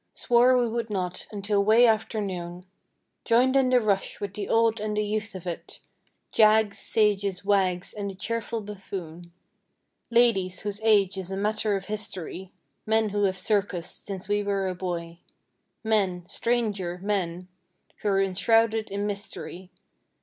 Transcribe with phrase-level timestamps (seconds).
[0.15, 2.65] Swore we would not until 'way after noon.
[3.23, 5.79] Joined in the rush with the old and the youth of it—
[6.31, 9.31] Jags, sages, wags and the cheerful buffoon.
[10.09, 12.51] Ladies, whose age is a matter of history.
[12.87, 15.19] Men who have circused since we were a boy.
[15.83, 17.47] Men—stranger—men,
[17.97, 19.69] who're enshrouded in mys¬ tery.